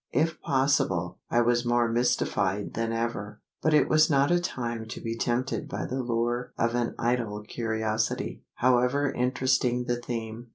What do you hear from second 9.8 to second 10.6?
the theme.